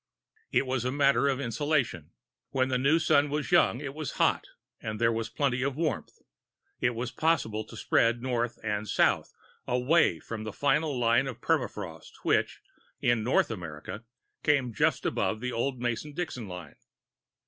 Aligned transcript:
It 0.51 0.65
was 0.65 0.83
a 0.83 0.91
matter 0.91 1.27
of 1.27 1.39
insulation. 1.39 2.09
When 2.49 2.69
the 2.69 2.79
new 2.79 2.97
Sun 2.97 3.29
was 3.29 3.51
young, 3.51 3.79
it 3.79 3.93
was 3.93 4.13
hot, 4.13 4.47
and 4.81 4.99
there 4.99 5.11
was 5.11 5.29
plenty 5.29 5.61
of 5.61 5.75
warmth; 5.75 6.17
it 6.79 6.95
was 6.95 7.11
possible 7.11 7.63
to 7.65 7.77
spread 7.77 8.19
north 8.19 8.57
and 8.63 8.89
south, 8.89 9.31
away 9.67 10.19
from 10.19 10.51
final 10.53 10.97
line 10.99 11.27
of 11.27 11.39
permafrost 11.39 12.13
which, 12.23 12.63
in 12.99 13.23
North 13.23 13.51
America, 13.51 14.03
came 14.41 14.73
just 14.73 15.05
above 15.05 15.39
the 15.39 15.51
old 15.51 15.79
Mason 15.79 16.13
Dixon 16.13 16.47
line. 16.47 16.77